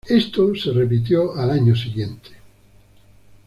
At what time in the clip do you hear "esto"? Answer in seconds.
0.09-0.55